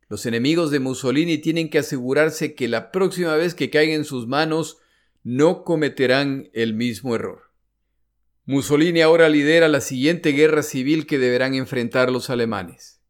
[0.08, 4.28] los enemigos de Mussolini tienen que asegurarse que la próxima vez que caigan en sus
[4.28, 4.78] manos
[5.24, 7.51] no cometerán el mismo error.
[8.44, 13.00] Mussolini ahora lidera la siguiente guerra civil que deberán enfrentar los alemanes.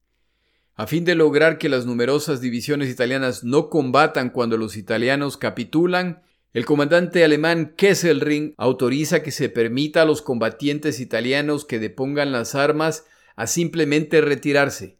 [0.74, 6.22] A fin de lograr que las numerosas divisiones italianas no combatan cuando los italianos capitulan,
[6.52, 12.54] el comandante alemán Kesselring autoriza que se permita a los combatientes italianos que depongan las
[12.54, 14.98] armas a simplemente retirarse.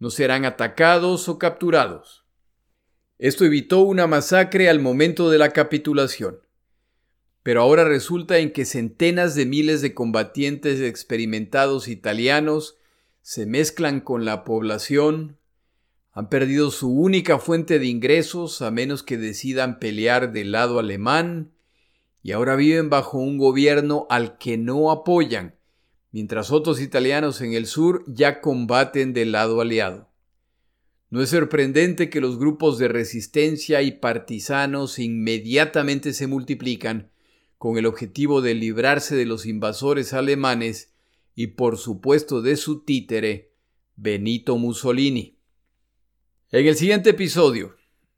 [0.00, 2.24] No serán atacados o capturados.
[3.18, 6.40] Esto evitó una masacre al momento de la capitulación.
[7.42, 12.76] Pero ahora resulta en que centenas de miles de combatientes experimentados italianos
[13.22, 15.38] se mezclan con la población,
[16.12, 21.52] han perdido su única fuente de ingresos a menos que decidan pelear del lado alemán
[22.22, 25.54] y ahora viven bajo un gobierno al que no apoyan,
[26.10, 30.08] mientras otros italianos en el sur ya combaten del lado aliado.
[31.10, 37.10] No es sorprendente que los grupos de resistencia y partisanos inmediatamente se multiplican
[37.58, 40.94] con el objetivo de librarse de los invasores alemanes
[41.34, 43.52] y por supuesto de su títere,
[43.96, 45.38] Benito Mussolini.
[46.50, 47.74] En el siguiente episodio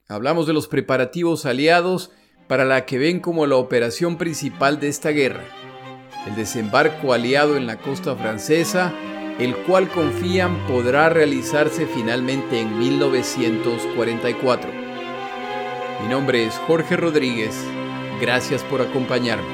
[0.09, 2.13] hablamos de los preparativos aliados
[2.49, 5.45] para la que ven como la operación principal de esta guerra,
[6.27, 8.93] el desembarco aliado en la costa francesa,
[9.39, 14.71] el cual confían podrá realizarse finalmente en 1944.
[16.03, 17.55] Mi nombre es Jorge Rodríguez,
[18.21, 19.49] gracias por acompañarme.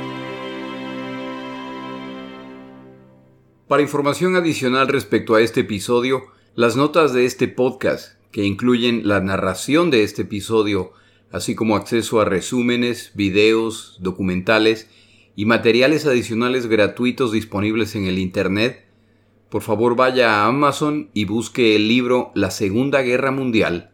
[3.69, 9.21] Para información adicional respecto a este episodio, las notas de este podcast que incluyen la
[9.21, 10.93] narración de este episodio,
[11.33, 14.89] así como acceso a resúmenes, videos, documentales
[15.35, 18.87] y materiales adicionales gratuitos disponibles en el Internet,
[19.49, 23.91] por favor vaya a Amazon y busque el libro La Segunda Guerra Mundial,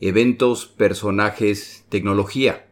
[0.00, 2.71] Eventos, Personajes, Tecnología.